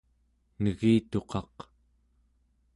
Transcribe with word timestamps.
negituqaq 0.61 1.57